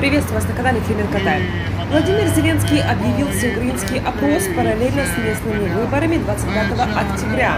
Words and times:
Приветствую 0.00 0.40
вас 0.40 0.48
на 0.48 0.54
канале 0.54 0.78
Филинг 0.80 1.10
Тайм. 1.10 1.42
Владимир 1.90 2.28
Зеленский 2.28 2.82
объявил 2.82 3.28
всеукраинский 3.28 3.98
опрос 3.98 4.44
параллельно 4.54 5.02
с 5.02 5.18
местными 5.18 5.68
выборами 5.72 6.18
25 6.18 6.72
октября. 6.94 7.52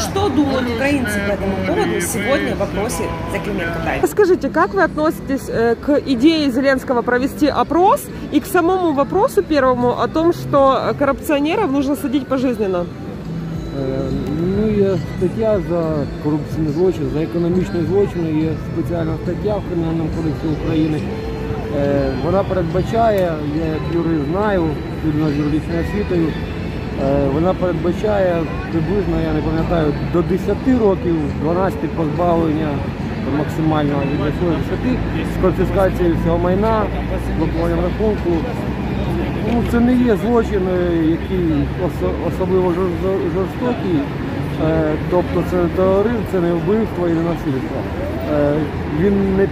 Что 0.00 0.28
думают 0.28 0.70
украинцы 0.70 1.18
по 1.26 1.32
этому 1.32 1.56
поводу 1.66 2.00
сегодня 2.00 2.54
в 2.54 2.58
вопросе 2.60 3.02
за 3.32 3.38
Клименко 3.40 3.80
Тайм. 3.84 4.06
Скажите, 4.06 4.48
как 4.48 4.74
вы 4.74 4.84
относитесь 4.84 5.48
э, 5.48 5.74
к 5.74 6.00
идее 6.06 6.50
Зеленского 6.50 7.02
провести 7.02 7.48
опрос 7.48 8.04
и 8.30 8.38
к 8.38 8.46
самому 8.46 8.92
вопросу 8.92 9.42
первому 9.42 10.00
о 10.00 10.06
том, 10.06 10.32
что 10.32 10.94
коррупционеров 10.98 11.72
нужно 11.72 11.96
садить 11.96 12.28
пожизненно? 12.28 12.86
Е, 13.78 14.10
Ну, 14.60 14.70
є 14.70 14.98
стаття 15.18 15.60
за 15.70 16.06
корупційні 16.24 16.68
злочини, 16.68 17.06
за 17.14 17.22
економічні 17.22 17.82
злочини, 17.88 18.42
є 18.42 18.52
спеціальна 18.72 19.14
стаття 19.24 19.56
в 19.56 19.62
Кримінальному 19.68 20.10
кодексі 20.16 20.46
України. 20.62 21.00
Е, 21.75 22.09
Вона 22.25 22.43
передбачає, 22.43 23.31
я 23.59 23.65
як 23.65 23.81
юрист 23.93 24.25
знаю, 24.31 24.63
людина 25.05 25.29
з 25.29 25.37
юридичною 25.37 25.81
освітою, 25.81 26.27
е, 26.27 27.27
вона 27.33 27.53
передбачає 27.53 28.35
приблизно, 28.71 29.15
я 29.27 29.33
не 29.33 29.41
пам'ятаю, 29.41 29.93
до 30.13 30.21
10 30.21 30.57
років, 30.79 31.15
12 31.43 31.89
позбавлення 31.89 32.67
максимального 33.37 34.01
від 34.01 34.19
10 34.19 34.97
з 35.37 35.41
конфіскацією 35.41 36.15
всього 36.21 36.37
майна, 36.37 36.83
блокуванням 37.37 37.79
рахунку. 37.79 38.31
Ну, 39.53 39.63
це 39.71 39.79
не 39.79 39.93
є 39.95 40.15
злочин, 40.15 40.61
е, 40.73 40.95
який 40.95 41.47
особливо 42.27 42.67
жор- 42.69 42.97
жор- 43.03 43.25
жорстокий. 43.35 43.99
Тобто 45.11 45.43
це 45.51 45.55
не 45.55 45.69
тероризм, 45.69 46.23
це 46.31 46.39
не 46.39 46.51
вбивство 46.53 47.07
і 47.07 47.11
не 47.13 47.21
насильство. 47.21 47.77
Він 48.99 49.13
не, 49.37 49.47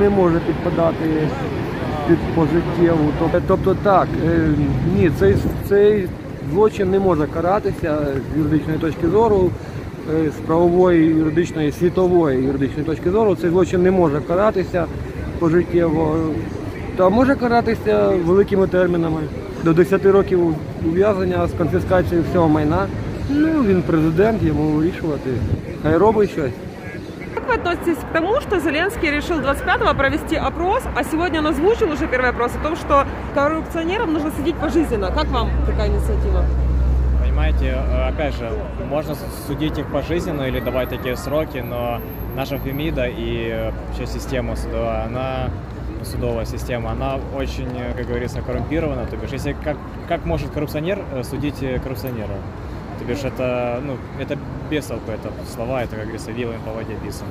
не 0.00 0.10
може 0.10 0.40
підпадати 0.46 1.28
під 2.08 2.18
пожиттєву. 2.34 3.08
Тобто, 3.46 3.76
так, 3.82 4.08
е, 4.26 4.48
ні, 4.96 5.10
цей, 5.18 5.36
цей 5.68 6.08
злочин 6.52 6.90
не 6.90 6.98
може 6.98 7.26
каратися 7.26 7.98
з 8.34 8.38
юридичної 8.38 8.78
точки 8.78 9.08
зору, 9.08 9.50
е, 10.14 10.30
з 10.30 10.46
правової, 10.46 11.06
юридичної, 11.06 11.72
світової 11.72 12.44
юридичної 12.44 12.84
точки 12.84 13.10
зору. 13.10 13.36
Цей 13.36 13.50
злочин 13.50 13.82
не 13.82 13.90
може 13.90 14.20
каратися 14.28 14.84
пожиттєво. 15.38 16.16
Та 16.96 17.08
може 17.08 17.34
каратися 17.34 18.08
великими 18.24 18.66
термінами 18.66 19.20
до 19.64 19.72
10 19.72 20.06
років 20.06 20.56
ув'язнення 20.88 21.46
з 21.46 21.52
конфіскацією 21.52 22.24
всього 22.30 22.48
майна. 22.48 22.86
Ну, 23.30 23.62
він 23.66 23.82
президент, 23.82 24.42
йому 24.42 24.62
вирішувати. 24.62 25.30
Хай 25.82 25.96
робить 25.96 26.30
щось. 26.30 26.52
Вы 27.50 27.56
относитесь 27.56 27.98
к 27.98 28.12
тому, 28.12 28.40
что 28.40 28.60
Зеленский 28.60 29.10
решил 29.10 29.40
25-го 29.40 29.92
провести 29.94 30.36
опрос, 30.36 30.84
а 30.94 31.02
сегодня 31.02 31.40
он 31.40 31.48
озвучил 31.48 31.90
уже 31.90 32.06
первый 32.06 32.30
опрос 32.30 32.52
о 32.54 32.62
том, 32.62 32.76
что 32.76 33.04
коррупционеров 33.34 34.06
нужно 34.06 34.30
садить 34.30 34.54
пожизненно? 34.54 35.10
Как 35.10 35.26
вам 35.26 35.50
такая 35.66 35.88
инициатива? 35.88 36.44
Понимаете, 37.20 37.76
э, 37.76 38.08
опять 38.08 38.36
же, 38.36 38.52
можно 38.88 39.16
судить 39.48 39.76
их 39.78 39.90
пожизненно 39.90 40.42
или 40.42 40.60
давать 40.60 40.90
такие 40.90 41.16
сроки, 41.16 41.58
но 41.58 42.00
наша 42.36 42.56
Фемида 42.56 43.06
и 43.08 43.72
вообще 43.88 44.06
система 44.06 44.54
судовая, 44.54 45.06
она 45.06 45.50
ну, 45.98 46.04
судовая 46.04 46.44
система, 46.44 46.92
она 46.92 47.18
очень, 47.36 47.76
э, 47.76 47.94
как 47.96 48.06
говорится, 48.06 48.42
коррумпирована. 48.42 49.06
То 49.06 49.16
бишь, 49.16 49.30
если 49.32 49.56
как, 49.64 49.76
как 50.06 50.24
может 50.24 50.50
коррупционер 50.50 51.02
э, 51.12 51.24
судить 51.24 51.58
коррупционера? 51.82 52.34
То 53.00 53.06
бишь, 53.06 53.24
это, 53.24 53.80
ну, 53.82 53.96
это 54.18 54.38
бестолку, 54.70 55.10
это 55.10 55.32
слова, 55.52 55.82
это, 55.82 55.96
как 55.96 56.04
говорится, 56.04 56.32
вилами 56.32 56.58
по 56.66 56.72
воде 56.72 56.94
писано. 56.96 57.30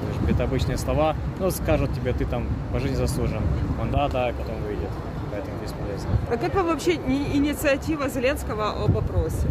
То 0.00 0.06
бишь, 0.06 0.34
это 0.34 0.42
обычные 0.42 0.76
слова, 0.76 1.14
ну, 1.38 1.50
скажут 1.52 1.94
тебе, 1.94 2.12
ты 2.12 2.24
там 2.24 2.48
по 2.72 2.80
жизни 2.80 2.96
заслужен. 2.96 3.42
Он 3.80 3.92
да, 3.92 4.08
да, 4.08 4.30
и 4.30 4.32
потом 4.32 4.56
выйдет. 4.62 4.90
Поэтому 5.30 5.56
бесполезно. 5.62 6.10
А 6.32 6.36
как 6.36 6.52
вам 6.54 6.66
вообще 6.66 6.94
инициатива 6.94 8.08
Зеленского 8.08 8.70
об 8.84 8.96
опросе? 8.96 9.46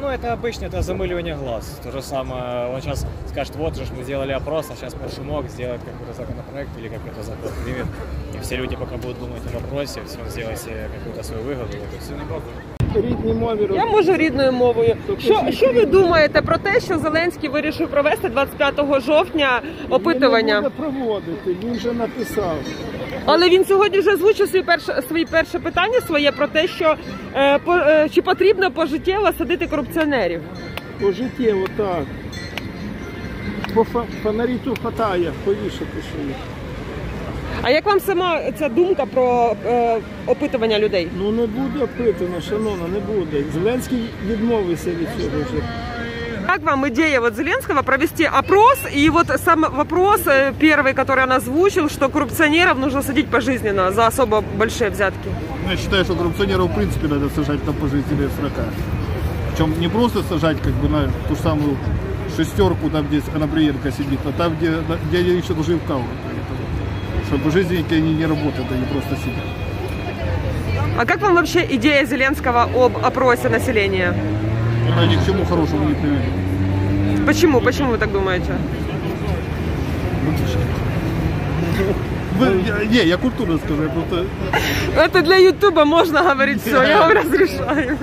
Ну, 0.00 0.08
это 0.08 0.32
обычно, 0.32 0.64
это 0.64 0.82
замыливание 0.82 1.36
глаз. 1.36 1.78
То 1.84 1.92
же 1.92 2.02
самое, 2.02 2.66
он 2.74 2.80
сейчас 2.80 3.06
скажет, 3.28 3.54
вот 3.54 3.76
же 3.76 3.84
мы 3.96 4.02
сделали 4.02 4.32
опрос, 4.32 4.70
а 4.72 4.74
сейчас 4.74 4.94
под 4.94 5.14
шумок 5.14 5.48
сделает 5.48 5.82
какой-то 5.84 6.14
законопроект 6.14 6.70
или 6.78 6.88
какой-то 6.88 7.22
закон 7.22 7.50
примет. 7.64 7.86
И 8.34 8.40
все 8.40 8.56
люди 8.56 8.74
пока 8.74 8.96
будут 8.96 9.20
думать 9.20 9.42
о 9.46 9.58
вопросе, 9.60 10.00
все 10.08 10.18
он 10.20 10.28
сделает 10.30 10.58
себе 10.58 10.88
какую-то 10.98 11.22
свою 11.22 11.44
выгоду, 11.44 11.76
вот 11.76 11.94
и 11.94 11.98
все. 12.00 12.79
Рідні 12.94 13.32
мові 13.34 13.68
Я 13.74 13.86
можу 13.86 14.16
рідною 14.16 14.52
мовою. 14.52 14.96
Що, 15.18 15.44
що 15.50 15.72
ви 15.72 15.86
думаєте 15.86 16.42
про 16.42 16.58
те, 16.58 16.80
що 16.80 16.98
Зеленський 16.98 17.48
вирішив 17.48 17.88
провести 17.88 18.28
25 18.28 19.00
жовтня 19.06 19.60
опитування? 19.90 20.54
Він 20.56 20.62
не 20.62 20.68
буде 20.68 20.82
проводити, 20.82 21.56
він 21.66 21.72
вже 21.76 21.92
написав. 21.92 22.56
Але 23.24 23.48
він 23.48 23.64
сьогодні 23.64 23.98
вже 23.98 24.12
озвучив 24.14 24.48
свої 24.48 24.64
перше, 24.64 25.02
свої 25.08 25.24
перше 25.24 25.58
питання 25.58 26.00
своє 26.00 26.32
про 26.32 26.46
те, 26.46 26.66
що 26.68 26.94
е, 27.36 27.58
по, 27.58 27.74
е, 27.76 28.08
чи 28.14 28.22
потрібно 28.22 28.70
пожиттєво 28.70 29.30
садити 29.38 29.66
корупціонерів. 29.66 30.40
Пожиттєво 31.00 31.66
так. 31.76 32.02
По 33.74 33.80
фа- 33.82 34.04
фонаріту 34.22 34.76
хватає, 34.82 35.32
повішати 35.44 35.84
що 36.12 36.26
їх. 36.26 36.36
А 37.62 37.70
як 37.70 37.86
вам 37.86 38.00
сама 38.00 38.40
ця 38.58 38.68
думка 38.68 39.06
про 39.06 39.56
е, 39.66 39.98
опитування 40.26 40.78
людей? 40.78 41.08
Ну 41.18 41.30
не 41.30 41.46
буде 41.46 41.84
опитано, 41.84 42.40
шановна, 42.48 42.84
не 42.88 43.00
буде. 43.00 43.44
Зеленський 43.54 44.10
відмовився 44.26 44.90
від 44.90 45.08
цього 45.18 45.36
вже. 45.36 45.62
Как 46.46 46.62
вам 46.62 46.86
идея 46.86 47.20
вот 47.20 47.36
Зеленского 47.36 47.82
провести 47.82 48.30
опрос 48.38 48.78
и 48.96 49.10
вот 49.10 49.26
сам 49.44 49.66
вопрос 49.76 50.20
э, 50.26 50.52
первый, 50.60 50.94
который 50.94 51.22
он 51.22 51.32
озвучил, 51.32 51.88
что 51.88 52.08
коррупционеров 52.08 52.78
нужно 52.78 53.02
садить 53.02 53.28
пожизненно 53.28 53.92
за 53.92 54.06
особо 54.08 54.42
большие 54.58 54.90
взятки? 54.90 55.28
Ну, 55.64 55.70
Я 55.70 55.76
считаю, 55.76 56.04
что 56.04 56.14
коррупционеров 56.14 56.70
в 56.70 56.74
принципе 56.74 57.08
надо 57.08 57.28
сажать 57.28 57.66
на 57.66 57.72
пожизненные 57.72 58.30
срока. 58.40 58.64
Причем 59.50 59.80
не 59.80 59.88
просто 59.88 60.22
сажать 60.22 60.56
как 60.62 60.72
бы 60.72 60.88
на 60.88 61.10
ту 61.28 61.36
самую 61.36 61.76
шестерку, 62.36 62.90
там 62.90 63.06
где 63.06 63.20
Коноприенко 63.32 63.90
сидит, 63.92 64.20
а 64.24 64.32
там, 64.38 64.56
где, 64.56 64.72
где 65.08 65.18
они 65.18 65.38
еще 65.38 65.54
должны 65.54 65.76
вкалывать. 65.78 66.08
Что 67.30 67.38
пожизненники 67.38 67.94
они 67.94 68.12
не 68.14 68.26
работают, 68.26 68.66
они 68.72 68.84
просто 68.86 69.14
сидят. 69.14 69.44
А 70.98 71.06
как 71.06 71.20
вам 71.20 71.36
вообще 71.36 71.64
идея 71.76 72.04
Зеленского 72.04 72.64
об 72.64 72.96
опросе 73.04 73.48
населения? 73.48 74.12
Она 74.92 75.06
ни 75.06 75.14
к 75.14 75.24
чему 75.24 75.44
хорошему 75.44 75.88
не 75.90 75.94
приведет. 75.94 77.24
Почему? 77.24 77.60
Почему 77.60 77.90
вы 77.92 77.98
так 77.98 78.10
думаете? 78.10 78.52
Вы- 82.36 82.64
я- 82.66 82.84
не, 82.84 83.08
я 83.08 83.16
культурно 83.16 83.58
скажу, 83.58 83.82
я 83.84 83.88
просто... 83.90 84.26
Это 84.96 85.22
для 85.22 85.36
Ютуба 85.36 85.84
можно 85.84 86.22
говорить 86.24 86.60
все, 86.62 86.82
я 86.82 86.98
вам 86.98 87.12
разрешаю. 87.12 87.96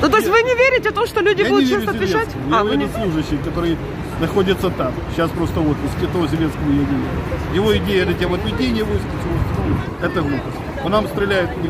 Ну, 0.00 0.08
то 0.08 0.16
есть 0.16 0.28
вы 0.30 0.42
не 0.42 0.54
верите 0.54 0.90
в 0.90 0.94
то, 0.94 1.06
что 1.06 1.20
люди 1.20 1.42
Я 1.42 1.48
не 1.50 1.54
будут 1.54 1.68
верю 1.68 1.80
сейчас 1.82 1.94
отвечать? 1.94 2.28
Зеленскому. 2.30 2.54
А, 2.54 2.58
Я 2.58 2.64
вы 2.64 2.76
не... 2.76 2.86
военнослужащий, 2.86 3.38
который 3.44 3.76
находится 4.22 4.70
там. 4.70 4.92
Сейчас 5.10 5.30
просто 5.30 5.60
в 5.60 5.68
отпуске, 5.68 6.06
того 6.06 6.26
Зеленского 6.28 6.70
я 6.70 6.78
не 6.78 6.84
верю. 6.84 7.54
Его 7.54 7.76
идея 7.76 8.06
на 8.06 8.14
тему 8.14 8.36
отведения 8.36 8.84
войск, 8.84 9.04
всего 9.04 9.34
остального, 9.42 9.80
это 10.00 10.22
глупость. 10.22 10.82
По 10.82 10.88
нам 10.88 11.06
стреляют, 11.08 11.50
не. 11.58 11.68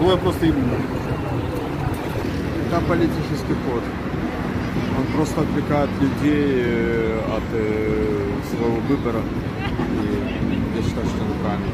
Его 0.00 0.10
я 0.10 0.16
просто 0.16 0.46
ему. 0.46 0.62
Это 2.66 2.80
политический 2.86 3.54
ход. 3.64 3.82
Он 4.98 5.06
просто 5.14 5.40
отвлекает 5.42 5.90
людей 6.00 6.44
э, 6.64 7.20
от 7.36 7.42
э, 7.52 8.26
своего 8.50 8.80
выбора. 8.88 9.20
И 9.20 10.76
я 10.76 10.82
считаю, 10.82 11.06
что 11.06 11.24
неправильно 11.24 11.66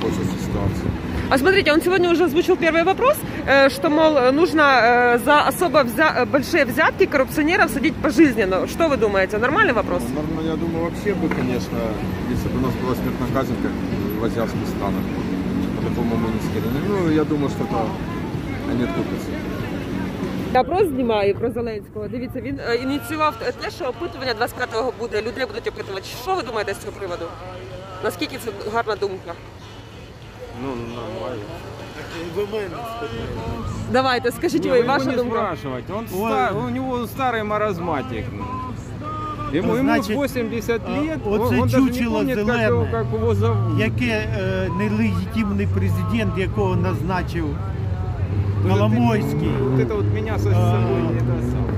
пользуется 0.00 0.36
ситуацией. 0.44 1.07
А 1.29 1.37
смотрите, 1.37 1.71
он 1.73 1.81
сегодня 1.81 2.09
уже 2.11 2.25
озвучил 2.25 2.55
первый 2.57 2.83
вопрос, 2.83 3.17
э, 3.47 3.69
что, 3.69 3.89
мол, 3.89 4.31
нужно 4.31 4.61
э, 4.61 5.19
за 5.25 5.47
особо 5.47 5.79
взя- 5.83 6.13
э, 6.21 6.25
большие 6.25 6.65
взятки 6.65 7.05
коррупционеров 7.05 7.71
садить 7.71 7.95
пожизненно. 7.95 8.67
Что 8.67 8.87
вы 8.89 8.97
думаете? 8.97 9.37
Нормальный 9.37 9.73
вопрос? 9.73 10.03
Ну, 10.09 10.21
нормально, 10.21 10.51
я 10.51 10.55
думаю, 10.57 10.83
вообще 10.85 11.13
бы, 11.13 11.29
конечно, 11.35 11.77
если 12.31 12.49
бы 12.49 12.57
у 12.57 12.61
нас 12.61 12.73
была 12.83 12.95
смертная 12.95 13.29
казнь, 13.33 13.55
как 13.63 13.71
в 14.21 14.23
азиатских 14.25 14.67
странах, 14.67 15.03
это, 15.81 15.95
по-моему, 15.95 16.27
не 16.27 16.41
скорее. 16.49 16.71
Ну, 16.89 17.11
я 17.11 17.23
думаю, 17.23 17.49
что 17.49 17.63
это 17.63 17.77
они 18.71 18.83
откупятся. 18.83 19.29
Я 20.53 20.61
опрос 20.61 20.87
знімаю 20.87 21.35
про 21.35 21.51
Зеленського. 21.51 22.07
Дивіться, 22.07 22.41
він 22.41 22.59
е, 22.59 22.75
ініціював 22.75 23.35
те, 23.61 23.71
що 23.71 23.85
опитування 23.85 24.33
25-го 24.41 24.93
буде. 24.99 25.21
Людей 25.21 25.45
будуть 25.45 25.67
опитувати. 25.67 26.05
Що 26.23 26.35
ви 26.35 26.41
думаєте 26.43 26.73
з 26.73 26.77
цього 26.77 26.91
приводу? 26.99 27.25
Наскільки 28.03 28.37
це 28.45 28.51
гарна 28.73 28.95
думка? 28.95 29.33
Ну, 30.63 30.67
нормально. 30.69 31.43
Давайте, 33.91 34.31
скажіть 34.31 34.65
ви, 34.65 34.77
его 34.79 34.87
ваша 34.87 35.05
не 35.05 35.15
думка. 35.15 35.35
спрашивать. 35.37 35.83
Он 35.97 36.05
ста- 36.07 36.51
у 36.67 36.69
него 36.69 36.97
старый 37.17 37.43
маразматик. 37.43 38.25
Ему, 39.53 39.75
ему 39.75 39.81
Значит, 39.83 40.15
80 40.17 40.81
а, 40.87 41.01
лет, 41.01 41.19
вот 41.25 41.41
он, 41.41 41.47
это 41.47 41.61
он 41.61 41.67
даже 41.69 41.81
не 41.81 41.87
чучело 41.89 42.17
помнит, 42.17 42.35
как 42.35 42.45
зеленое. 42.45 42.67
его, 42.67 42.87
как 42.91 43.05
его 43.13 43.35
зовут. 43.35 43.79
Яке 43.79 44.05
е, 44.05 44.69
нелегітимний 44.77 45.67
президент, 45.67 46.37
якого 46.37 46.75
назначив 46.75 47.45
Вот 47.45 48.71
это- 48.71 48.73
Коломойський. 48.77 49.49
Вот 49.61 49.79
это 49.79 49.95
вот 49.95 50.05
меня 50.13 50.39
со 50.39 50.49
А. 50.49 50.53
собой 50.53 51.01
не 51.01 51.19
это 51.19 51.51
самое. 51.51 51.73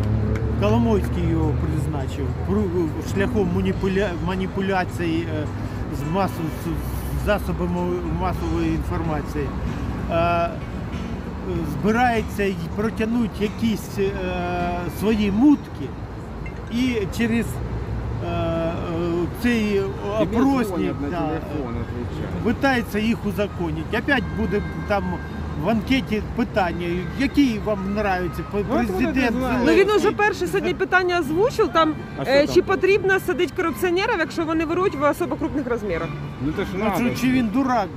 Коломойський 0.62 1.24
його 1.32 1.52
призначив 1.62 2.26
Пру- 2.50 2.90
шляхом 3.16 3.50
маніпуля... 3.56 4.10
маніпуляцій 4.26 5.28
е, 5.42 5.46
з 6.00 6.14
масу, 6.16 6.34
з 6.64 6.68
засобами 7.27 8.01
масової 8.21 8.69
інформації, 8.75 9.47
е, 10.11 10.51
збирається 11.73 12.43
й 12.43 12.57
протягнути 12.77 13.45
якісь 13.45 13.99
е, 13.99 14.13
свої 14.99 15.31
мутки 15.31 15.87
і 16.73 16.97
через 17.17 17.47
е, 18.27 18.73
цей 19.43 19.83
опросник 20.21 20.95
да, 21.11 21.29
питається 22.45 22.99
їх 22.99 23.27
узаконити. 23.27 23.99
Опять 23.99 24.25
буде 24.39 24.63
там 24.89 25.05
в 25.65 25.69
анкеті 25.69 26.23
питання, 26.37 26.87
які 27.19 27.61
вам 27.65 27.79
подобаються 28.53 28.93
президент. 28.93 29.37
Ну 29.67 29.73
він 29.73 29.91
уже 29.91 30.13
перше 30.13 30.47
сьогодні 30.47 30.75
питання 30.75 31.19
озвучив. 31.21 31.69
Там 31.69 31.95
А 32.19 32.25
що 32.25 32.33
е, 32.33 32.47
там? 32.47 32.55
чи 32.55 32.63
потрібно 32.63 33.21
садити 33.21 33.53
корупціонерів, 33.57 34.19
якщо 34.19 34.45
вони 34.45 34.65
вирують 34.65 34.95
в 34.95 35.11
особо 35.11 35.37
крупних 35.37 35.67
розмірах? 35.67 36.09
Ну 36.47 36.53
то 36.53 36.63
ж 36.65 36.69
Ну, 36.75 36.85
надо. 36.85 36.99
чи, 36.99 37.17
чи 37.17 37.31
він 37.31 37.47
дурак? 37.49 37.89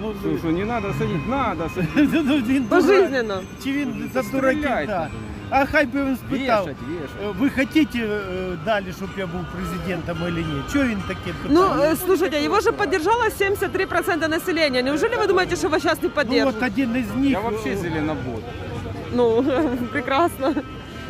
Ну, 0.00 0.14
Что, 0.20 0.38
что, 0.38 0.50
не 0.50 0.64
надо 0.64 0.88
садить? 0.98 1.28
Надо 1.28 1.70
садить. 1.74 2.10
ну, 2.24 2.36
він 2.36 2.64
дурак. 2.64 2.84
Пожизненно. 2.84 3.40
Чи 3.64 3.72
він 3.72 4.10
за 4.14 4.22
Стріляйте. 4.22 4.86
Да. 4.86 5.08
А 5.51 5.65
хай 5.65 5.85
би 5.85 6.03
він 6.05 6.17
спитав, 6.17 6.63
Вешать, 6.65 6.77
вешать. 6.81 7.09
е, 7.23 7.33
ви 7.39 7.49
хочете 7.49 7.99
е, 7.99 8.57
далі, 8.65 8.85
щоб 8.97 9.09
я 9.17 9.27
був 9.27 9.41
президентом 9.55 10.17
чи 10.25 10.31
ні? 10.31 10.61
Чого 10.73 10.85
він 10.85 11.01
таке 11.07 11.33
Ну, 11.49 11.61
питає? 11.69 11.93
э, 11.93 12.05
слушайте, 12.05 12.37
его 12.45 12.59
же 12.59 12.71
поддержало 12.71 13.23
73% 13.23 14.27
населения. 14.29 14.81
Неужели 14.83 15.15
вы 15.15 15.27
думаете, 15.27 15.55
что 15.55 15.67
его 15.67 15.79
сейчас 15.79 16.01
не 16.01 16.03
Ну, 16.03 16.09
от 16.09 16.15
поддержат? 16.15 16.63
один 16.63 16.95
із 16.95 17.15
них. 17.21 17.31
Я 17.31 17.39
вообще 17.39 17.75
зеленобот. 17.77 18.43
Ну, 19.13 19.43
прекрасно. 19.91 20.53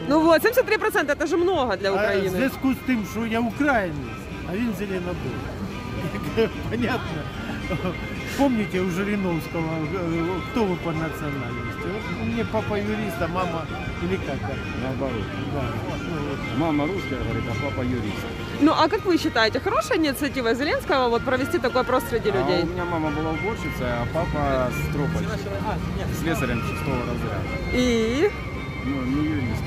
Ну 0.09 0.19
вот, 0.21 0.41
73% 0.45 1.09
это 1.09 1.27
же 1.27 1.37
много 1.37 1.75
для 1.77 1.89
А, 1.89 1.91
в 1.91 1.95
Украины. 1.95 2.29
зв'язку 2.29 2.73
з 2.73 2.77
тим, 2.85 3.05
що 3.11 3.25
я 3.25 3.39
українець, 3.39 3.95
а 4.51 4.55
він 4.55 4.73
зеленобой. 4.79 5.33
Понятно. 6.69 7.21
Помните 8.38 8.80
у 8.80 8.90
Жириновского, 8.90 9.68
э, 9.92 10.40
кто 10.50 10.64
вы 10.64 10.76
по 10.76 10.90
национальности? 10.90 11.88
У 12.22 12.24
меня 12.24 12.44
папа 12.50 12.74
юрист, 12.76 13.20
а 13.20 13.28
мама 13.28 13.66
или 14.02 14.16
как? 14.16 14.38
Наоборот. 14.82 15.22
Да, 15.54 15.62
ну. 16.08 16.58
Мама 16.58 16.86
русская 16.86 17.18
говорит, 17.22 17.44
а 17.50 17.54
папа 17.64 17.82
юрист. 17.82 18.24
Ну, 18.60 18.72
а 18.72 18.88
как 18.88 19.04
вы 19.04 19.18
считаете, 19.18 19.60
хорошая 19.60 19.98
инициатива 19.98 20.54
Зеленского 20.54 21.08
вот 21.08 21.22
провести 21.24 21.58
такой 21.58 21.82
опрос 21.82 22.04
среди 22.08 22.30
А 22.30 22.38
людей? 22.38 22.62
у 22.62 22.66
меня 22.66 22.84
мама 22.84 23.10
была 23.10 23.30
уборщицей, 23.30 23.86
а 23.86 24.06
папа 24.14 24.70
стропольщик. 24.88 25.46
Слесарем 26.20 26.62
шестого 26.62 26.96
разряда. 27.00 27.46
И? 27.74 28.30
Ну, 28.86 29.02
не 29.04 29.24
юрист. 29.28 29.62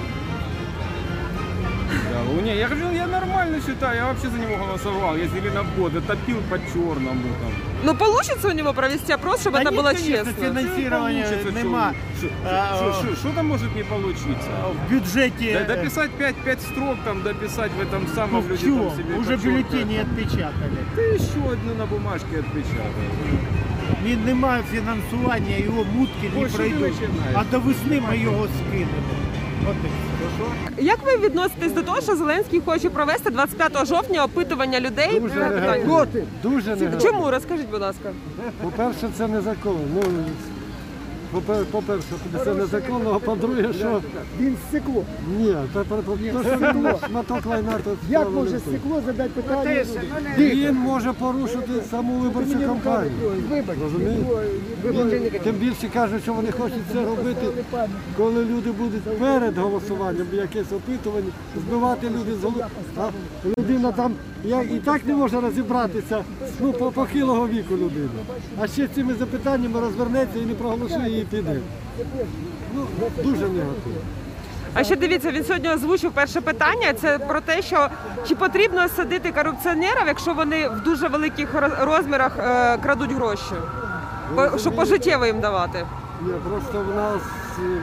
Да, 2.13 2.23
у 2.39 2.41
не, 2.41 2.57
я 2.57 2.69
говорю, 2.69 2.91
я 2.93 3.07
нормально 3.07 3.61
считаю, 3.67 3.97
я 3.97 4.07
вообще 4.07 4.29
за 4.29 4.39
него 4.39 4.57
голосовал. 4.57 5.17
Я 5.17 5.27
зеленобот, 5.29 5.93
я 5.95 6.01
топил 6.01 6.37
по 6.51 6.59
черному 6.59 7.23
там. 7.41 7.53
Ну, 7.85 7.95
получится 7.95 8.49
у 8.49 8.53
него 8.53 8.73
провести 8.75 9.13
опрос, 9.13 9.41
чтобы 9.41 9.57
Да 9.57 9.63
это 9.63 9.71
нет, 9.73 9.81
было 9.81 9.93
конечно, 9.93 10.17
честно? 10.17 10.33
финансирования 10.33 11.25
Получится, 11.25 11.53
нема. 11.65 11.95
Что, 12.19 12.27
А, 12.47 12.77
что, 12.77 12.93
что, 13.07 13.17
что 13.17 13.29
там 13.33 13.47
может 13.47 13.75
не 13.75 13.83
получиться? 13.85 14.51
В 14.89 14.91
бюджете... 14.93 15.53
Да, 15.55 15.61
э, 15.75 15.77
дописать 15.77 16.11
5, 16.11 16.35
5 16.45 16.61
строк, 16.63 16.97
там, 17.05 17.23
дописать 17.23 17.71
в 17.73 17.81
этом 17.81 18.03
ну, 18.09 18.15
самом 18.15 18.43
в 18.43 18.49
люди 18.51 18.65
чём? 18.65 18.89
там 18.89 18.97
себе 18.97 19.15
Уже 19.15 19.31
почёткое. 19.37 19.51
бюллетени 19.51 19.97
отпечатали. 19.99 20.79
Ты 20.97 21.01
еще 21.15 21.53
одну 21.53 21.75
на 21.79 21.87
бумажке 21.87 22.39
отпечатай. 22.41 23.07
Ні- 24.05 24.17
Немає 24.27 24.63
фінансування, 24.73 25.57
його 25.57 25.85
мутки 25.85 26.31
не 26.35 26.43
Ой, 26.43 26.49
що 26.49 26.59
ти 26.59 26.65
пройдуть. 26.69 26.93
починаєш? 26.95 27.35
А 27.35 27.45
до 27.53 27.61
весни 27.61 28.01
ми 28.09 28.19
його 28.19 28.47
скинемо. 28.59 29.15
Як 30.78 31.00
ви 31.06 31.18
відноситесь 31.18 31.72
до 31.72 31.82
того, 31.82 32.02
що 32.02 32.16
Зеленський 32.16 32.62
хоче 32.66 32.90
провести 32.90 33.30
25 33.30 33.86
жовтня 33.88 34.24
опитування 34.24 34.80
людей? 34.80 35.20
Дуже 35.20 35.36
негативно. 35.36 36.08
Дуже 36.44 36.76
негативно. 36.76 37.02
Чому? 37.02 37.32
Розкажіть, 37.32 37.70
будь 37.70 37.82
ласка. 37.82 38.12
По-перше, 38.62 39.10
це 39.18 39.28
незаконно. 39.28 39.80
Ну, 39.96 40.02
по-перше, 41.72 42.08
це 42.44 42.54
незаконно, 42.54 43.12
а 43.16 43.20
по-друге, 43.20 43.74
що... 43.74 44.02
Він 44.40 44.58
стекло. 44.70 45.04
Ні, 45.38 45.56
це 45.74 45.84
що 46.44 47.08
шматок 47.08 47.46
лайна 47.46 47.80
тут 47.84 47.98
Як 48.10 48.32
може 48.32 48.60
стекло 48.60 49.02
задати 49.06 49.30
питання? 49.30 49.86
Він 50.38 50.76
може 50.76 51.14
порушити 51.14 51.72
саму 51.92 52.14
виборчу 52.14 52.60
кампанію. 52.60 53.32
Розумієте? 53.82 55.40
Тим 55.44 55.56
більше 55.56 55.90
кажуть, 55.94 56.24
що 56.24 56.34
вони 56.34 56.52
хочуть 56.52 56.84
це 56.94 57.06
робити, 57.06 57.48
коли 58.18 58.46
люди 58.46 58.72
будуть 58.72 59.20
перед 59.20 59.58
голосуванням, 59.58 60.28
якесь 60.34 60.72
опитування, 60.72 61.32
збивати 61.56 62.08
люди 62.10 62.36
з 62.42 62.44
голови. 62.44 62.66
Людина 63.66 63.92
там 63.92 64.14
я, 64.44 64.62
і 64.62 64.80
так 64.80 65.06
не 65.06 65.14
може 65.16 65.40
розібратися 65.42 66.24
ну, 66.60 66.74
по 66.74 66.92
похилого 66.92 67.48
віку 67.48 67.74
людини. 67.74 68.10
А 68.62 68.68
ще 68.68 68.88
цими 68.88 69.14
запитаннями 69.14 69.80
розвернеться 69.80 70.40
і 70.40 70.46
не 70.46 70.54
проголосує 70.54 71.22
і 71.22 71.24
піде. 71.26 71.60
Ну, 72.76 72.88
дуже 73.24 73.42
негативно. 73.42 74.02
А 74.74 74.84
ще 74.84 74.96
дивіться, 74.96 75.32
він 75.32 75.44
сьогодні 75.44 75.70
озвучив 75.70 76.12
перше 76.12 76.42
питання. 76.42 76.94
Це 77.02 77.20
про 77.20 77.42
те, 77.42 77.62
що 77.62 77.88
чи 78.28 78.36
потрібно 78.36 78.90
садити 78.90 79.32
корупціонерів, 79.32 80.08
якщо 80.08 80.34
вони 80.34 80.70
в 80.70 80.84
дуже 80.84 81.08
великих 81.08 81.50
розмірах 81.82 82.38
е, 82.40 82.78
крадуть 82.78 83.12
гроші, 83.12 83.56
По- 84.36 84.58
щоб 84.58 84.76
пожиттєво 84.76 85.26
їм 85.26 85.40
давати. 85.40 85.86
Ні, 86.22 86.34
просто 86.50 86.86
в 86.92 86.96
нас 86.96 87.22
е, 87.60 87.82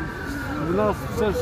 в 0.69 0.75
нас 0.75 0.95
це 1.19 1.25
ж 1.25 1.38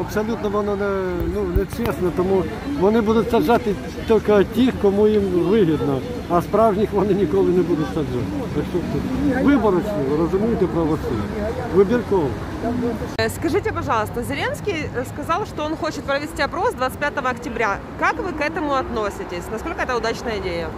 абсолютно 0.00 0.48
воно 0.48 0.76
не, 0.76 0.88
ну, 1.34 1.42
не 1.56 1.66
чесно, 1.66 2.12
тому 2.16 2.44
вони 2.80 3.00
будуть 3.00 3.30
саджати 3.30 3.74
тільки 4.08 4.44
тих, 4.44 4.74
кому 4.82 5.08
їм 5.08 5.22
вигідно, 5.22 6.00
а 6.30 6.42
справжніх 6.42 6.92
вони 6.92 7.14
ніколи 7.14 7.50
не 7.50 7.62
будуть 7.62 7.86
саджати. 7.86 8.26
Так 8.54 8.64
що 8.70 8.78
тут 8.78 9.44
виборочно, 9.44 9.92
ви 10.10 10.16
розумієте 10.16 10.66
правосуддя. 10.66 11.22
Вибірково. 11.74 12.28
Э, 13.18 13.28
Скажите, 13.28 13.72
пожалуйста, 13.72 14.22
Зеленский 14.22 14.74
э, 14.74 15.04
сказал, 15.14 15.46
что 15.46 15.64
он 15.64 15.76
хочет 15.76 16.04
провести 16.04 16.42
опрос 16.42 16.74
25 16.74 17.12
октября. 17.18 17.78
Как 18.00 18.16
вы 18.16 18.32
к 18.32 18.40
этому 18.40 18.72
относитесь? 18.74 19.44
Насколько 19.52 19.82
это 19.82 19.96
удачная 19.96 20.38
идея? 20.38 20.68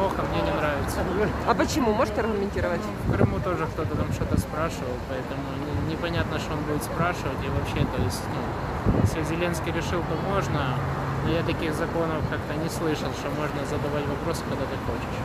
Плохо, 0.00 0.22
мне 0.32 0.40
не 0.40 0.50
нравится. 0.56 0.98
А 1.46 1.54
почему? 1.54 1.92
Можете 1.92 2.20
аргументировать? 2.22 2.80
В 3.06 3.12
Крыму 3.12 3.38
тоже 3.40 3.66
кто-то 3.66 3.94
там 3.96 4.10
что-то 4.12 4.40
спрашивал, 4.40 4.96
поэтому 5.10 5.42
не- 5.60 5.92
непонятно, 5.92 6.38
что 6.38 6.54
он 6.54 6.60
будет 6.60 6.82
спрашивать. 6.82 7.36
И 7.44 7.48
вообще, 7.50 7.84
то 7.94 8.02
есть, 8.02 8.22
ну, 8.34 9.00
если 9.02 9.22
Зеленский 9.24 9.72
решил, 9.72 10.00
то 10.00 10.14
можно, 10.32 10.78
но 11.26 11.30
я 11.30 11.42
таких 11.42 11.74
законов 11.74 12.22
как-то 12.30 12.54
не 12.62 12.70
слышал, 12.70 13.12
что 13.12 13.28
можно 13.38 13.60
задавать 13.68 14.06
вопросы, 14.08 14.42
когда 14.48 14.64
ты 14.64 14.76
хочешь. 14.88 15.20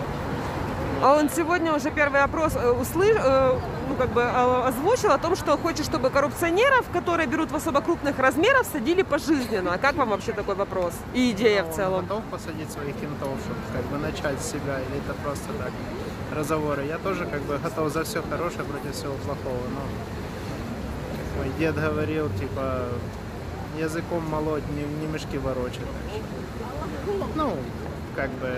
А 1.01 1.13
он 1.15 1.29
сегодня 1.29 1.73
уже 1.73 1.89
первый 1.91 2.21
опрос 2.21 2.55
э, 2.55 2.59
услы- 2.73 3.15
э, 3.17 3.57
ну, 3.87 3.95
как 3.95 4.09
бы, 4.09 4.21
э, 4.21 4.67
озвучил 4.67 5.11
о 5.11 5.17
том, 5.17 5.35
что 5.35 5.57
хочет, 5.57 5.85
чтобы 5.85 6.09
коррупционеров, 6.09 6.89
которые 6.91 7.27
берут 7.27 7.51
в 7.51 7.55
особо 7.55 7.81
крупных 7.81 8.17
размеров, 8.19 8.67
садили 8.71 9.03
пожизненно. 9.03 9.73
А 9.73 9.77
как 9.77 9.95
вам 9.95 10.09
вообще 10.09 10.33
такой 10.33 10.55
вопрос 10.55 10.93
и 11.13 11.31
идея 11.31 11.63
в 11.63 11.73
целом? 11.73 12.05
Готов 12.05 12.23
посадить 12.25 12.71
своих 12.71 12.95
кентов, 12.95 13.29
чтобы 13.43 13.59
как 13.73 13.83
бы 13.85 13.97
начать 13.97 14.41
с 14.41 14.51
себя, 14.51 14.79
или 14.79 14.97
это 14.97 15.13
просто 15.23 15.47
так 15.59 15.71
разговоры? 16.35 16.85
Я 16.85 16.97
тоже 16.97 17.25
как 17.25 17.41
бы 17.41 17.57
готов 17.57 17.91
за 17.91 18.03
все 18.03 18.21
хорошее 18.21 18.65
против 18.65 18.95
всего 18.95 19.13
плохого, 19.13 19.61
но 19.69 19.81
как 21.17 21.45
мой 21.45 21.53
дед 21.59 21.75
говорил, 21.75 22.29
типа, 22.39 22.85
языком 23.79 24.23
молоть, 24.29 24.63
не, 24.71 24.83
не 24.99 25.07
мешки 25.07 25.37
ворочать. 25.37 25.81
Ну, 27.35 27.57
как 28.16 28.30
бы, 28.40 28.48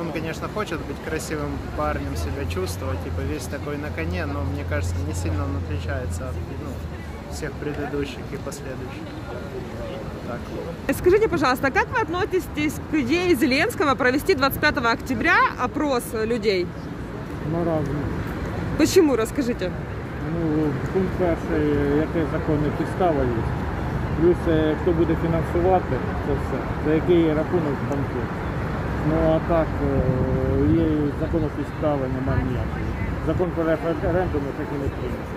он, 0.00 0.12
конечно, 0.12 0.48
хочет 0.48 0.78
быть 0.80 0.96
красивым 1.04 1.52
парнем, 1.76 2.16
себя 2.16 2.44
чувствовать, 2.50 3.02
типа, 3.04 3.20
весь 3.20 3.44
такой 3.44 3.76
на 3.76 3.90
коне, 3.90 4.26
но 4.26 4.42
мне 4.42 4.64
кажется, 4.68 4.94
не 5.06 5.14
сильно 5.14 5.44
он 5.44 5.56
отличается 5.56 6.28
от 6.28 6.34
ну, 6.34 7.32
всех 7.32 7.52
предыдущих 7.52 8.20
и 8.32 8.36
последующих. 8.36 9.02
Так. 10.28 10.96
Скажите, 10.96 11.28
пожалуйста, 11.28 11.70
как 11.70 11.88
вы 11.88 12.00
относитесь 12.00 12.74
к 12.90 12.94
идее 12.94 13.34
Зеленского 13.34 13.94
провести 13.94 14.34
25 14.34 14.78
октября 14.78 15.36
опрос 15.62 16.04
людей? 16.14 16.66
Наразі. 17.52 17.90
Почему? 18.78 19.16
Расскажите. 19.16 19.70
Ну, 20.32 20.72
пункт 20.92 21.12
перший, 21.18 21.66
яке 21.96 22.26
законне 22.32 22.68
підстава 22.78 23.22
є. 23.22 23.42
Плюс 24.20 24.36
е, 24.48 24.76
хто 24.82 24.92
буде 24.92 25.16
фінансувати 25.22 25.96
це 26.26 26.32
все, 26.32 26.58
за 26.84 26.94
який 26.94 27.28
рахунок 27.28 27.76
банку. 27.90 28.18
Ну 29.08 29.16
а 29.34 29.38
так, 29.48 29.66
е, 29.82 30.00
є 30.74 30.82
і 30.82 31.12
закону 31.20 31.48
підстави, 31.56 32.06
немає 32.14 32.44
ніякої. 32.44 32.84
Закон 33.26 33.50
про 33.50 33.64
референдум 33.64 34.42
так 34.58 34.66
і 34.76 34.82
не 34.82 34.88
прийнято. 34.88 35.32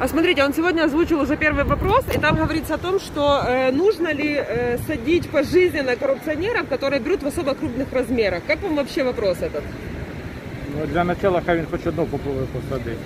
А 0.00 0.08
смотрите, 0.08 0.42
он 0.42 0.54
сегодня 0.54 0.84
озвучил 0.84 1.20
уже 1.20 1.36
первый 1.36 1.64
вопрос, 1.64 2.04
и 2.14 2.18
там 2.18 2.36
говорится 2.36 2.74
о 2.74 2.78
том, 2.78 2.98
что 2.98 3.42
э, 3.46 3.70
нужно 3.70 4.10
ли 4.14 4.32
э, 4.34 4.78
садить 4.86 5.28
пожизненно 5.28 5.94
коррупционеров, 5.94 6.68
которые 6.68 7.00
берут 7.00 7.22
в 7.22 7.26
особо 7.26 7.54
крупных 7.54 7.92
размерах. 7.92 8.42
Как 8.46 8.62
вам 8.62 8.76
вообще 8.76 9.04
вопрос 9.04 9.38
этот? 9.42 9.62
Ну, 10.74 10.86
для 10.86 11.04
начала 11.04 11.42
хай 11.46 11.58
він 11.58 11.66
хоч 11.70 11.86
одну 11.86 12.06
попробує 12.06 12.46
посадити. 12.46 12.96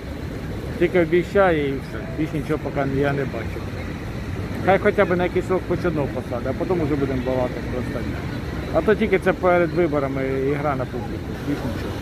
Тільки 0.79 0.99
обіцяє 0.99 1.69
і 1.69 1.73
все. 1.73 1.99
Більш 2.17 2.33
нічого 2.33 2.59
поки 2.63 2.79
я 2.99 3.13
не 3.13 3.25
бачу. 3.25 3.68
Хай 4.64 4.78
хоча 4.78 5.04
б 5.04 5.16
на 5.16 5.24
якийсь 5.24 5.46
срок 5.46 5.62
хоч 5.68 5.84
одного 5.84 6.08
посади, 6.14 6.50
а 6.50 6.52
потім 6.52 6.84
вже 6.84 6.96
будемо 6.96 7.22
балати 7.26 7.54
про 7.72 7.80
останнє. 7.80 8.16
А 8.74 8.80
то 8.80 8.94
тільки 8.94 9.18
це 9.18 9.32
перед 9.32 9.70
виборами 9.70 10.22
і 10.50 10.52
гра 10.52 10.76
на 10.76 10.84
публіку. 10.84 11.30
Їх 11.48 11.58
нічого. 11.74 11.92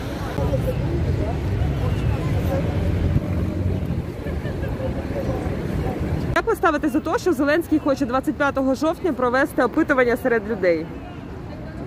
Як 6.35 6.45
ви 6.47 6.55
ставите 6.55 6.89
за 6.89 6.99
те, 6.99 7.19
що 7.19 7.33
Зеленський 7.33 7.79
хоче 7.79 8.05
25 8.05 8.75
жовтня 8.75 9.13
провести 9.13 9.63
опитування 9.63 10.17
серед 10.17 10.49
людей? 10.49 10.85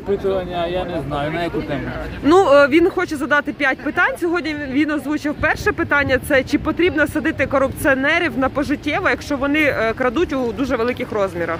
Опитування 0.06 0.66
я 0.66 0.84
не 0.84 1.02
знаю, 1.08 1.32
на 1.32 1.42
яку 1.42 1.62
тему. 1.62 1.88
Ну 2.22 2.52
е, 2.52 2.68
він 2.68 2.90
хоче 2.90 3.16
задати 3.16 3.52
5 3.52 3.78
питань. 3.78 4.12
Сьогодні 4.20 4.54
він 4.70 4.90
озвучив 4.90 5.34
перше 5.34 5.72
питання: 5.72 6.18
це 6.28 6.44
чи 6.44 6.58
потрібно 6.58 7.06
садити 7.06 7.46
корупціонерів 7.46 8.38
на 8.38 8.48
пожиттєво, 8.48 9.08
якщо 9.08 9.36
вони 9.36 9.60
е, 9.60 9.92
крадуть 9.98 10.32
у 10.32 10.52
дуже 10.52 10.76
великих 10.76 11.12
розмірах? 11.12 11.58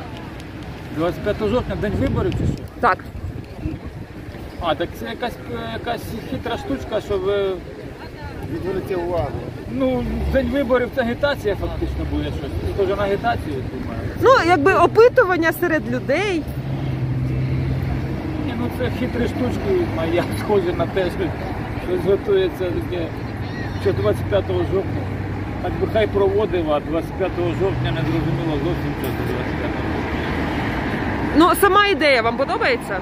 25 0.97 1.37
жовтня, 1.51 1.77
день 1.81 1.93
виборів 2.01 2.33
чи 2.33 2.39
що? 2.55 2.63
Так. 2.81 2.99
А, 4.61 4.75
так 4.75 4.89
це 5.01 5.05
якась, 5.07 5.35
якась 5.73 6.03
хитра 6.31 6.57
штучка, 6.59 7.01
щоб 7.01 7.29
е, 7.29 7.51
Відвернути 8.53 8.95
увагу. 8.95 9.31
ну, 9.71 10.05
день 10.33 10.51
виборів 10.51 10.89
це 10.95 11.01
агітація 11.03 11.57
фактично 11.57 12.05
буде 12.11 12.25
щось. 12.25 12.87
Вже 12.87 12.97
на 12.97 13.03
агітацію, 13.03 13.55
думаю. 13.73 14.01
Ну 14.21 14.31
якби 14.47 14.75
опитування 14.75 15.53
серед 15.53 15.91
людей. 15.91 16.43
Це 18.79 18.91
хитрі 18.99 19.27
штучки, 19.27 19.87
а 19.97 20.05
я 20.05 20.25
схожі 20.41 20.73
на 20.79 20.87
те, 20.87 21.05
що 21.05 21.25
щось 21.87 22.05
готується 22.11 22.65
таке, 22.65 23.07
що 23.83 23.93
25 23.93 24.45
жовтня. 24.49 25.03
Так 25.63 25.73
би 25.81 25.87
хай 25.93 26.07
проводив, 26.07 26.73
а 26.73 26.81
25 26.81 27.31
жовтня 27.37 27.91
не 27.91 28.01
зрозуміло 28.01 28.55
зовсім 28.65 28.93
що 29.01 29.09
це 29.19 29.33
25 29.33 29.71
Ну 31.37 31.55
сама 31.61 31.87
ідея 31.87 32.23
вам 32.23 32.37
подобається? 32.37 32.99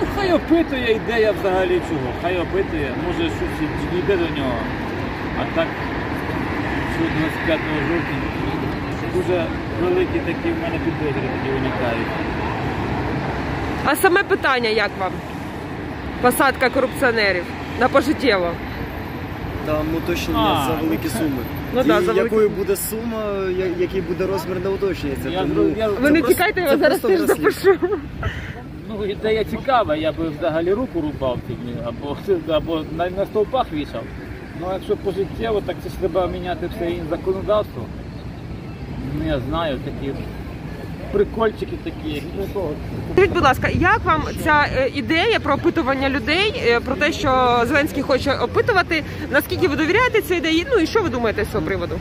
Ну, 0.00 0.06
хай 0.16 0.32
опитує 0.32 0.92
ідея 0.92 1.32
взагалі 1.32 1.80
чого. 1.88 2.08
Хай 2.22 2.38
опитує, 2.38 2.90
може 3.06 3.24
щось 3.24 3.58
і 3.62 3.94
дійде 3.96 4.16
до 4.16 4.40
нього. 4.40 4.58
А 5.40 5.56
так, 5.56 5.66
що 6.94 7.04
25 7.46 7.60
жовтня 7.88 8.18
дуже 9.14 9.44
великі 9.82 10.18
такі 10.18 10.48
в 10.52 10.62
мене 10.62 10.78
підозри 10.84 11.22
тоді 11.32 11.50
виникають. 11.54 12.08
А 13.86 13.96
саме 13.96 14.22
питання 14.22 14.68
як 14.68 14.90
вам? 15.00 15.12
Посадка 16.22 16.70
корупціонерів 16.70 17.44
на 17.80 17.88
пожиттєво. 17.88 18.50
Там 19.66 19.86
уточнення 19.96 20.40
А, 20.40 20.66
за 20.68 20.74
великі 20.82 21.04
ну 21.04 21.10
суми. 21.10 21.42
Ну 21.74 21.82
да, 21.84 22.00
за 22.02 22.12
великі- 22.12 22.24
якою 22.24 22.48
буде 22.50 22.76
сума, 22.76 23.22
я- 23.58 23.72
який 23.78 24.00
буде 24.00 24.26
розмір, 24.26 24.56
не 24.64 24.68
уточнюється. 24.68 25.28
Я 25.28 25.38
Тому 25.40 25.54
зрозумів. 25.54 25.76
це 25.78 25.88
Ви 25.88 26.10
не 26.10 26.18
просто- 26.20 26.28
тікайте, 26.34 26.60
я 26.60 26.68
це 26.70 26.76
зараз 26.76 27.00
просто 27.00 27.08
теж 27.26 27.26
браслет. 27.38 27.54
запишу. 27.54 27.98
Ну, 28.88 29.04
ідея 29.06 29.44
цікава, 29.44 29.96
я 29.96 30.12
би 30.12 30.28
взагалі 30.28 30.72
руку 30.72 31.00
рубав 31.00 31.38
тоді, 31.48 31.76
або, 31.84 32.16
або 32.54 32.84
на, 32.96 33.10
на 33.10 33.26
стовпах 33.26 33.66
вішав. 33.72 34.02
Ну, 34.60 34.66
а 34.70 34.72
якщо 34.72 34.96
пожиттєво, 34.96 35.60
так 35.60 35.76
це 35.82 35.88
ж 35.88 35.94
треба 36.00 36.26
міняти 36.26 36.70
все 36.76 36.90
і 36.90 37.02
законодавство. 37.10 37.82
Ну, 39.18 39.26
я 39.28 39.40
знаю, 39.48 39.78
такі 39.84 40.12
прикольчики 41.12 41.76
такі. 41.84 42.22
Скажіть, 43.12 43.32
будь 43.32 43.42
ласка, 43.42 43.68
як 43.68 44.04
вам 44.04 44.22
ця 44.44 44.66
е, 44.76 44.90
ідея 44.94 45.40
про 45.40 45.54
опитування 45.54 46.08
людей, 46.10 46.62
е, 46.66 46.80
про 46.80 46.94
те, 46.96 47.12
що 47.12 47.62
Зеленський 47.68 48.02
хоче 48.02 48.32
опитувати? 48.34 49.04
Наскільки 49.30 49.68
ви 49.68 49.76
довіряєте 49.76 50.22
цій 50.22 50.34
ідеї? 50.34 50.66
Ну 50.72 50.78
і 50.78 50.86
що 50.86 51.02
ви 51.02 51.08
думаєте 51.08 51.44
з 51.44 51.48
цього 51.52 51.64
приводу? 51.64 51.94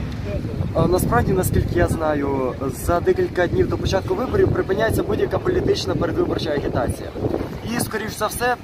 Насправді, 0.90 1.32
наскільки 1.32 1.80
я 1.80 1.88
знаю, 1.88 2.54
за 2.86 3.00
декілька 3.00 3.48
днів 3.48 3.70
до 3.70 3.78
початку 3.78 4.16
виборів 4.16 4.54
припиняється 4.54 5.04
будь-яка 5.04 5.40
політична 5.40 5.96
передвиборча 5.96 6.50
агітація. 6.50 7.10
І, 7.74 7.80
скоріш 7.80 8.12
за 8.18 8.28
все, 8.28 8.46
е, 8.46 8.56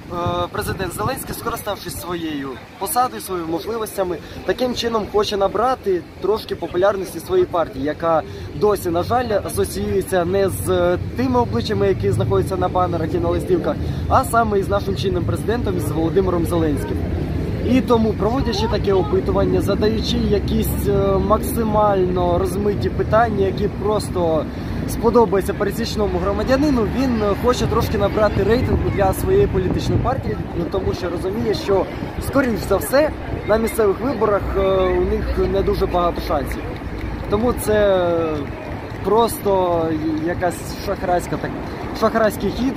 президент 0.52 0.94
Зеленський, 0.94 1.36
скориставшись 1.36 2.02
своєю 2.02 2.50
посадою, 2.80 3.22
своїми 3.22 3.48
можливостями, 3.48 4.18
таким 4.46 4.76
чином 4.76 5.06
хоче 5.12 5.38
набрати 5.38 6.02
трошки 6.22 6.56
популярності 6.56 7.20
своїй 7.20 7.46
партії, 7.46 7.86
яка 7.86 8.22
досі, 8.56 8.90
на 8.90 9.04
жаль, 9.04 9.40
асоціюється 9.46 10.26
не 10.26 10.50
з 10.50 10.98
тими 11.18 11.40
обличчями, 11.40 11.88
які 11.88 12.12
знаходяться 12.12 12.58
на 12.58 12.68
банерах 12.68 13.14
і 13.14 13.18
на 13.18 13.30
листівках, 13.30 13.76
а 14.10 14.24
саме 14.24 14.60
із 14.60 14.70
нашим 14.70 14.96
чинним 14.96 15.26
президентом 15.26 15.80
з 15.80 15.92
Володимиром 15.92 16.46
Зеленським. 16.46 16.98
І 17.70 17.82
тому, 17.82 18.14
проводячи 18.14 18.68
таке 18.68 18.94
опитування, 18.94 19.62
задаючи 19.62 20.18
якісь 20.18 20.88
е, 20.88 21.18
максимально 21.18 22.38
розмиті 22.38 22.90
питання, 22.90 23.46
які 23.46 23.68
просто 23.68 24.46
сподобаються 24.92 25.54
пересічному 25.54 26.18
громадянину, 26.20 26.88
він 27.00 27.22
е, 27.24 27.36
хоче 27.46 27.68
трошки 27.68 27.98
набрати 27.98 28.44
рейтингу 28.44 28.90
для 28.96 29.14
своєї 29.14 29.48
політичної 29.48 30.02
партії, 30.02 30.38
ну, 30.58 30.66
тому 30.72 30.94
що 30.94 31.10
розуміє, 31.10 31.54
що 31.54 31.86
скоріш 32.28 32.60
за 32.70 32.78
все 32.78 33.10
на 33.48 33.58
місцевих 33.58 34.00
виборах 34.00 34.42
е, 34.58 34.62
у 34.78 35.02
них 35.02 35.38
не 35.54 35.62
дуже 35.62 35.86
багато 35.86 36.22
шансів. 36.28 36.62
Тому 37.30 37.54
це 37.54 38.08
просто 39.04 39.82
якась 40.26 40.86
шахрайська 40.86 41.38
так 41.38 41.52
шахрайський 42.00 42.50
хід. 42.52 42.74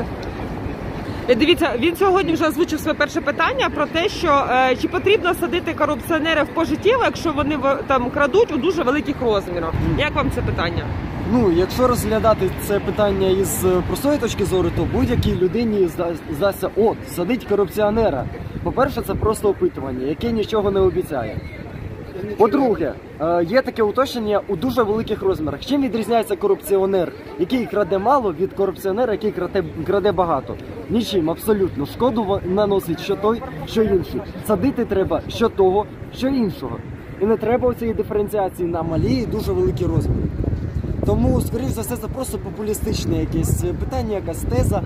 Е, 1.28 1.35
Дивіться, 1.35 1.71
він 1.78 1.97
сьогодні 1.97 2.33
вже 2.33 2.49
озвучив 2.49 2.80
своє 2.80 2.94
перше 2.94 3.21
питання 3.21 3.71
про 3.75 3.87
те, 3.87 4.09
що 4.09 4.44
е, 4.50 4.76
чи 4.83 4.88
потрібно 4.88 5.35
садити 5.35 5.75
корупціонерів 5.75 6.47
пожиттєво, 6.54 7.02
якщо 7.04 7.33
вони 7.33 7.56
в- 7.56 7.78
там 7.87 8.11
крадуть 8.11 8.52
у 8.52 8.56
дуже 8.56 8.83
великих 8.83 9.16
розмірах. 9.23 9.73
Як 9.99 10.14
вам 10.14 10.30
це 10.35 10.42
питання? 10.42 10.85
Ну, 11.32 11.52
якщо 11.52 11.86
розглядати 11.88 12.50
це 12.66 12.80
питання 12.80 13.28
із 13.28 13.64
е, 13.64 13.82
простої 13.88 14.18
точки 14.18 14.44
зору, 14.44 14.70
то 14.76 14.86
будь-якій 14.94 15.34
людині 15.36 15.78
зда- 15.86 16.14
здасться, 16.36 16.70
от, 16.76 16.96
садить 17.08 17.44
корупціонера. 17.44 18.24
По-перше, 18.62 19.02
це 19.02 19.14
просто 19.14 19.48
опитування, 19.48 20.06
яке 20.06 20.32
нічого 20.32 20.70
не 20.70 20.80
обіцяє. 20.80 21.36
По-друге, 22.38 22.92
е, 23.20 23.44
є 23.44 23.62
таке 23.62 23.82
уточнення 23.82 24.40
у 24.48 24.56
дуже 24.56 24.82
великих 24.82 25.22
розмірах. 25.22 25.60
Чим 25.60 25.82
відрізняється 25.82 26.36
корупціонер, 26.36 27.12
який 27.38 27.66
краде 27.66 27.98
мало, 27.98 28.32
від 28.40 28.52
корупціонера, 28.52 29.12
який 29.12 29.30
краде, 29.32 29.64
краде 29.86 30.12
багато? 30.12 30.54
Нічим, 30.90 31.30
абсолютно. 31.30 31.86
Шкоду 31.86 32.40
наносить 32.46 33.00
що 33.00 33.16
той, 33.16 33.42
що 33.66 33.82
інший. 33.82 34.20
Садити 34.46 34.84
треба 34.84 35.20
що 35.28 35.48
того, 35.48 35.86
що 36.14 36.28
іншого. 36.28 36.76
І 37.20 37.26
не 37.26 37.36
треба 37.36 37.74
цієї 37.74 37.94
диференціації 37.94 38.68
на 38.68 38.82
малі 38.82 39.14
і 39.14 39.26
дуже 39.26 39.52
великі 39.52 39.84
розміри. 39.86 40.22
Тому, 41.06 41.40
скоріш 41.40 41.70
за 41.70 41.80
все, 41.80 41.96
це 41.96 42.08
просто 42.08 42.38
популістичне 42.38 43.20
якесь 43.20 43.62
питання, 43.80 44.14
якась 44.14 44.42
теза. 44.42 44.82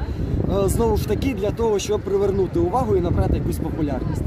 е, 0.64 0.68
Знову 0.68 0.96
ж 0.96 1.08
таки, 1.08 1.34
для 1.34 1.50
того, 1.50 1.78
щоб 1.78 2.00
привернути 2.00 2.58
увагу 2.58 2.96
і 2.96 3.00
набрати 3.00 3.36
якусь 3.36 3.58
популярність. 3.58 4.22